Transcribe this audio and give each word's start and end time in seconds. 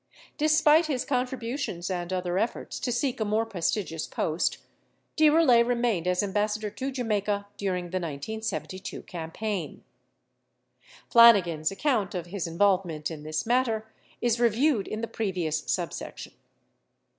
Despite 0.39 0.87
his 0.87 1.05
contributions 1.05 1.87
and 1.91 2.11
other 2.11 2.39
efforts 2.39 2.79
to 2.79 2.91
seek 2.91 3.19
a 3.19 3.23
more 3.23 3.45
pres 3.45 3.69
tigious 3.71 4.09
post, 4.09 4.57
De 5.15 5.29
Roulet 5.29 5.63
remained 5.63 6.07
as 6.07 6.23
Ambassador 6.23 6.71
to 6.71 6.89
Jamaica 6.89 7.45
during 7.55 7.91
the 7.91 7.99
1972 7.99 9.03
campaign. 9.03 9.83
Flanigan's 11.11 11.69
account 11.69 12.15
of 12.15 12.25
his 12.25 12.47
involvement 12.47 13.11
in 13.11 13.21
this 13.21 13.45
matter 13.45 13.91
is 14.21 14.39
reviewed 14.39 14.87
in 14.87 15.01
the 15.01 15.07
previous 15.07 15.61
subsection. 15.71 16.33